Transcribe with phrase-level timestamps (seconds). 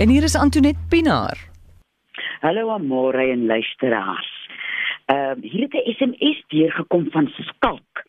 [0.00, 1.38] En hier is Antoinette Pinaar.
[2.40, 4.48] Hallo Amore en luisteraars.
[5.04, 8.04] Ehm uh, hier het 'n SMS deurgekom van Skalk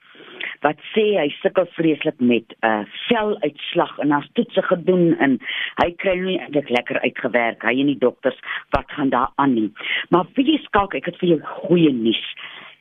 [0.60, 5.40] wat sê hy sukkel vreeslik met 'n uh, veluitslag en as toetse gedoen en
[5.84, 7.62] hy kry nie eintlik lekker uitgewerk.
[7.62, 8.40] Hy en die dokters
[8.70, 9.72] wat gaan daar aan nie.
[10.10, 12.26] Maar vir jy Skalk, ek het vir jou goeie nuus.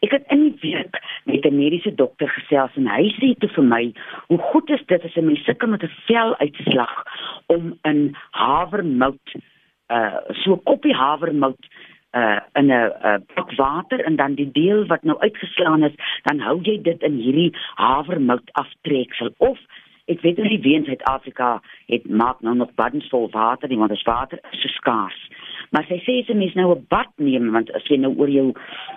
[0.01, 3.65] Ek het in die week met 'n mediese dokter gesels en hy sê toe vir
[3.65, 3.93] my,
[4.29, 7.05] hoe goed is dit as 'n mens sukkel met 'n veluitslag
[7.47, 9.29] om in havermout
[9.89, 11.65] uh so 'n koppie havermout
[12.15, 16.61] uh in 'n bak water en dan die deel wat nou uitgeslaan is, dan hou
[16.63, 19.59] jy dit in hierdie havermout aftreksel of
[20.07, 23.91] ek weet nie wie in Suid-Afrika het maak nou nog baddens vol water, nie, want
[23.91, 25.29] dit water is so skaars.
[25.71, 28.29] Maar sy sê as jy mens nou 'n bad neem want as jy nou oor
[28.29, 28.53] jou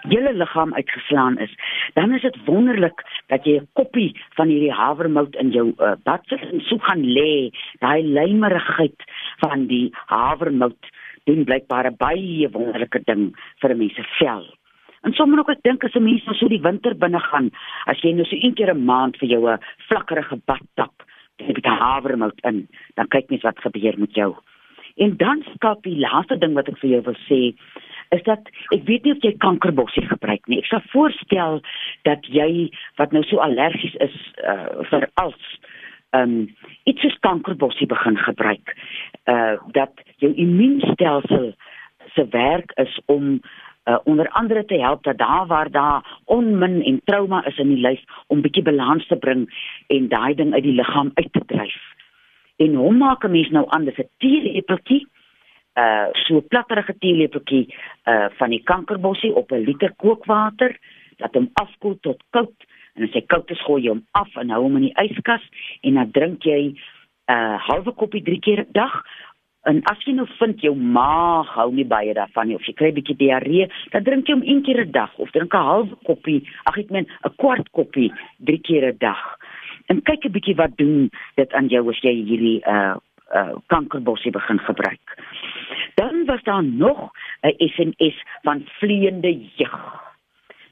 [0.09, 1.53] hele liggaam uitgeslaan is,
[1.93, 6.21] dan is dit wonderlik dat jy 'n koppie van hierdie havermout in jou uh, bad
[6.27, 7.51] sit en so gaan lê.
[7.79, 8.99] Daai lymerigheid
[9.45, 10.89] van die havermout
[11.25, 14.45] doen blykbaar 'n baie wonderlike ding vir 'n mens se vel.
[15.03, 17.51] En sommer ook ek dink as 'n mens nou so die winter binne gaan,
[17.85, 20.93] as jy nou so een keer 'n maand vir jou 'n vlakkerige bad tap,
[21.37, 24.35] dan het jy havermout in, dan kyk net wat gebeur met jou.
[24.95, 27.41] En dan skap die laaste ding wat ek vir jou wil sê
[28.13, 30.59] is dat ek weet nie of jy kankerbossie gebruik nie.
[30.61, 31.61] Ek sal voorstel
[32.05, 32.69] dat jy
[33.01, 35.39] wat nou so allergies is uh, vir als
[36.13, 38.75] ehm um, iets soos kankerbossie begin gebruik.
[39.25, 41.53] Uh dat jou immuunstelsel
[42.13, 43.39] se werk is om
[43.89, 47.81] uh, onder andere te help dat daar waar daar onmin en trauma is in die
[47.81, 49.49] lyf om bietjie balans te bring
[49.87, 51.81] en daai ding uit die liggaam uit te dryf
[52.63, 55.03] en hom maak 'n mens nou aan dis 'n teelepeltjie
[55.75, 57.65] uh so platterige teelepeltjie
[58.05, 60.77] uh van die kankerbossie op 'n liter kookwater
[61.17, 62.55] laat hom afkoel tot koud
[62.95, 65.45] en as hy koud is gooi jy hom af en hou hom in die yskas
[65.81, 66.77] en dan drink jy 'n
[67.33, 69.03] uh, halwe koppie drie keer 'n dag
[69.69, 72.89] en as jy nou vind jou maag hou nie baie daarvan nie of jy kry
[72.91, 75.95] 'n bietjie diarree dan drink jy hom een keer 'n dag of drink 'n halwe
[76.03, 79.21] koppie ag ek meen 'n kwart koppie drie keer 'n dag
[79.87, 82.95] en kyk 'n bietjie wat doen dit aan jou as jy hierdie uh
[83.33, 85.17] uh kankerbossie begin gebruik.
[85.95, 87.11] Dan was daar nog
[87.41, 90.01] 'n SMS van vleiende jeug.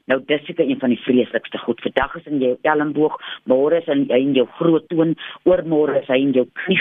[0.04, 1.80] Nou dis seker een van die vreeslikste goed.
[1.80, 6.18] Vandag is in jou elmboog, môre is in, in jou groot toon, oormôre is hy
[6.20, 6.80] in jou knie.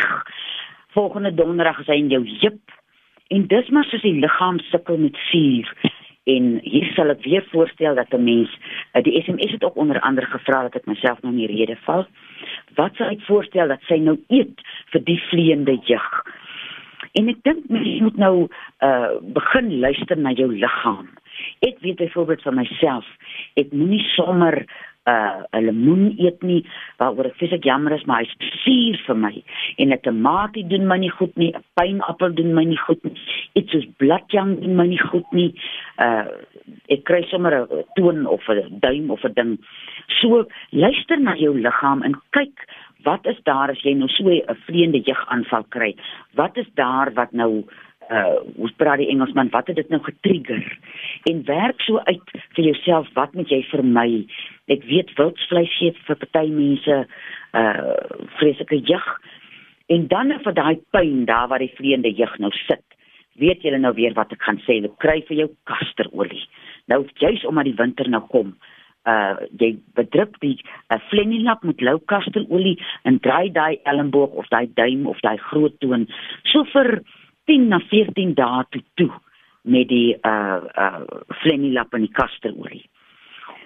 [0.88, 2.62] Volgende donderdag is hy in jou heup.
[3.28, 5.70] En dis maar soos die liggaam sukkel met suur
[6.30, 8.50] en hier sal ek weer voorstel dat 'n mens
[8.94, 11.78] uh, die SMS het ook onder andere gevra dat ek myself nou in die rede
[11.86, 12.06] val.
[12.76, 14.62] Wat sou ek voorstel dat sy nou eet
[14.92, 16.24] vir die vleiende jeug?
[17.14, 18.48] En ek dink mens moet nou
[18.80, 21.09] uh begin luister na jou liggaam.
[21.59, 23.06] Ek weet byvoorbeeld van myself,
[23.53, 24.66] ek moenie sommer
[25.09, 26.62] uh 'n lemoen eet nie
[26.98, 29.34] waaroor ek fisiek jammer is maar hy's suur vir my
[29.82, 33.18] en 'n tamatie doen my nie goed nie 'n pynappel doen my nie goed nie
[33.53, 35.50] iets soos bladjang doen my nie goed nie
[36.01, 36.25] uh
[36.91, 39.57] ek kry sommer 'n toon of 'n duim of 'n ding.
[40.22, 42.67] So luister na jou liggaam en kyk
[43.03, 45.95] wat is daar as jy nou so 'n vleiende jeug aanval kry?
[46.35, 47.63] Wat is daar wat nou
[48.09, 50.78] uh ons praat die Engelsman wat het dit nou getrigger?
[51.29, 54.25] En werk so uit vir jouself wat moet jy vermy?
[54.67, 57.07] Ek weet wildvleis gee vir party mense
[57.53, 57.95] uh
[58.38, 59.19] vreeslike jeug
[59.88, 62.91] en dan vir daai pyn daar waar die vleiende jeug nou sit
[63.40, 66.46] weet julle nou weer wat ek gaan sê ek kry vir jou kasterolie
[66.88, 68.56] nou juis omdat die winter nou kom
[69.09, 74.68] uh jy bedruk die uh, flenilap met lou kasterolie en draai daai elmboog of daai
[74.75, 76.06] duim of daai groot toon
[76.53, 77.02] so vir
[77.50, 79.12] 10 na 14 dae toe toe
[79.64, 81.02] met die uh uh
[81.41, 82.86] flenilap en die kasterolie.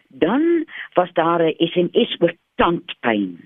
[0.09, 3.39] Dan was daar 'n SMS oor tandpyn.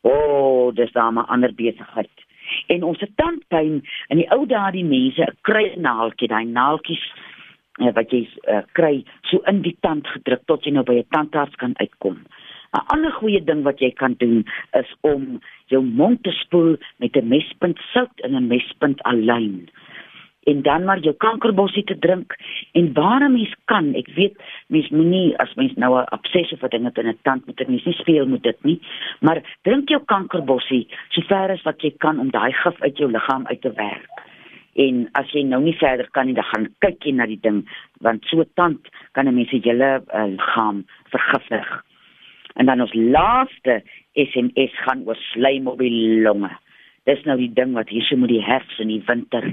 [0.00, 2.25] O, oh, dis daar 'n ander besigheid.
[2.72, 7.04] En ons se tandpyn in die ou dae die mense kry 'n naaltjie, daai naaltjies
[7.80, 11.10] uh, wat jy uh, kry so in die tand gedruk tot jy nou by 'n
[11.14, 12.18] tandarts kan uitkom.
[12.74, 15.40] 'n Ander goeie ding wat jy kan doen is om
[15.72, 19.68] jou mond te spoel met 'n mespunt sout en 'n mespunt alyn
[20.46, 22.34] en dan maar jou kankerbossie te drink.
[22.72, 24.36] En waar mens kan ek weet
[24.72, 27.94] mens moenie as mens nou 'n obsessie vir dinge in 'n tand moet mens nie
[27.94, 28.80] speel met dit nie.
[29.20, 33.10] Maar drink jou kankerbossie so ver as wat jy kan om daai gif uit jou
[33.10, 34.10] liggaam uit te werk.
[34.74, 37.68] En as jy nou nie verder kan nie dan gaan kyk jy na die ding
[38.00, 41.82] want so tand kan 'n mens se hele uh, liggaam vergiftig.
[42.54, 43.82] En dan ons laaste
[44.12, 46.50] SMS gaan oor slijm op die longe.
[47.06, 49.44] Dis nou die ding wat hier so met die herfs en die winter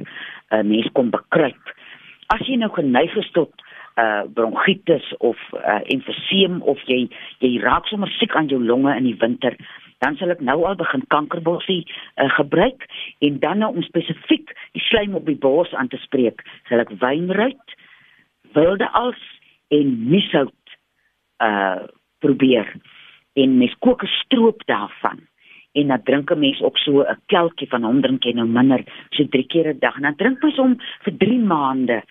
[0.53, 1.73] uh, mens kom bekruip.
[2.33, 3.51] As jy nou geneig is tot
[4.01, 7.03] uh bronchitis of uh emfyseem of jy
[7.45, 9.53] jy raak sommer siek aan jou longe in die winter,
[10.01, 12.87] dan sal ek nou al begin kankerbossie uh, gebruik
[13.21, 16.95] en dan nou om spesifiek die slaim op die bors aan te spreek, sal ek
[17.03, 17.77] wynruit,
[18.57, 19.21] wilde als
[19.69, 20.77] en misout
[21.45, 21.85] uh
[22.23, 22.69] probeer
[23.35, 25.21] en mens kook 'n stroop daarvan
[25.73, 28.83] en dan drink 'n mens ook so 'n kelkie van hom drink jy nou minder
[29.09, 32.03] so drie keer 'n dag en dan drink mens hom vir 3 maande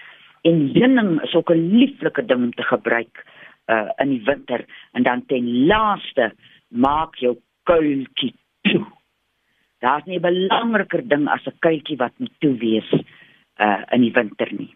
[0.42, 3.24] en heuning is ook 'n lieflike ding om te gebruik
[3.66, 6.32] uh in die winter en dan ten laaste
[6.68, 8.86] maak jou kuiltjie toe.
[9.80, 12.92] Daar's nie 'n belangriker ding as 'n kuiltjie wat moet toe wees
[13.58, 14.74] uh in die winter nie.